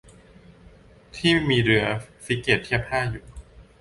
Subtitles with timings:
[1.15, 1.85] ที่มีเรือ
[2.23, 3.25] ฟริเกตเทียบท่าอยู่